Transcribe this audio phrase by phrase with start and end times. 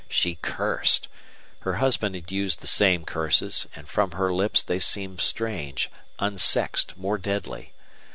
[0.09, 1.07] She cursed.
[1.59, 6.97] Her husband had used the same curses, and from her lips they seemed strange, unsexed,
[6.97, 7.73] more deadly.